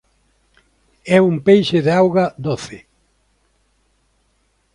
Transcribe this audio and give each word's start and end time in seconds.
É 1.15 1.17
un 1.29 1.35
peixe 1.47 1.77
de 1.85 1.91
auga 2.01 2.25
doce. 2.45 2.77